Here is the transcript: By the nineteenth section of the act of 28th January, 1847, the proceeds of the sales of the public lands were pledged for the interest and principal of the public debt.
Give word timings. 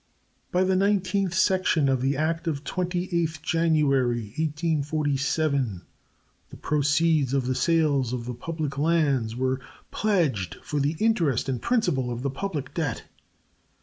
By 0.51 0.63
the 0.63 0.75
nineteenth 0.75 1.35
section 1.35 1.87
of 1.87 2.01
the 2.01 2.17
act 2.17 2.47
of 2.47 2.63
28th 2.63 3.39
January, 3.43 4.33
1847, 4.35 5.83
the 6.49 6.57
proceeds 6.57 7.35
of 7.35 7.45
the 7.45 7.53
sales 7.53 8.11
of 8.11 8.25
the 8.25 8.33
public 8.33 8.79
lands 8.79 9.35
were 9.35 9.61
pledged 9.91 10.55
for 10.63 10.79
the 10.79 10.95
interest 10.97 11.47
and 11.47 11.61
principal 11.61 12.09
of 12.09 12.23
the 12.23 12.31
public 12.31 12.73
debt. 12.73 13.03